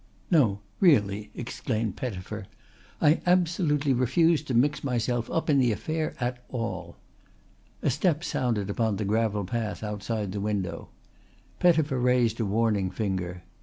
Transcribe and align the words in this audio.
"No 0.31 0.61
really," 0.79 1.29
exclaimed 1.35 1.95
Pettifer. 1.95 2.47
"I 2.99 3.21
absolutely 3.27 3.93
refuse 3.93 4.41
to 4.45 4.55
mix 4.55 4.83
myself 4.83 5.29
up 5.29 5.47
in 5.47 5.59
the 5.59 5.71
affair 5.71 6.15
at 6.19 6.43
all." 6.49 6.95
A 7.83 7.91
step 7.91 8.23
sounded 8.23 8.67
upon 8.71 8.95
the 8.95 9.05
gravel 9.05 9.45
path 9.45 9.83
outside 9.83 10.31
the 10.31 10.41
window. 10.41 10.89
Pettifer 11.59 11.99
raised 11.99 12.39
a 12.39 12.45
warning 12.47 12.89
finger. 12.89 13.43